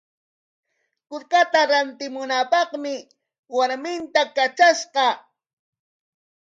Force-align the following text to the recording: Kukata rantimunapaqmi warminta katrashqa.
Kukata 1.09 1.59
rantimunapaqmi 1.71 2.93
warminta 3.57 4.21
katrashqa. 4.35 5.07